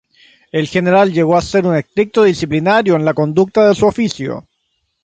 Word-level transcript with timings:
El 0.51 0.67
general 0.67 1.13
llegó 1.13 1.37
a 1.37 1.43
ser 1.43 1.67
un 1.67 1.75
estricto 1.75 2.23
disciplinario 2.23 2.95
en 2.95 3.05
la 3.05 3.13
conducta 3.13 3.67
de 3.67 3.75
su 3.75 3.85
oficio. 3.85 4.47